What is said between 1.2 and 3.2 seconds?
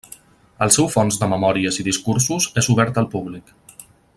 de memòries i discursos és obert al